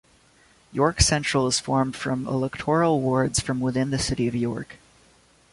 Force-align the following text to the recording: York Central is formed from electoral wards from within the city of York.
York 0.71 0.99
Central 0.99 1.45
is 1.45 1.59
formed 1.59 1.95
from 1.95 2.25
electoral 2.27 3.01
wards 3.01 3.39
from 3.39 3.59
within 3.59 3.91
the 3.91 3.99
city 3.99 4.27
of 4.27 4.33
York. 4.33 4.77